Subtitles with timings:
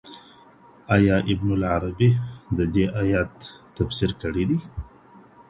[0.95, 2.09] آيا ابن العربي
[2.57, 3.33] د دې آيت
[3.77, 4.57] تفسير کړی دی؟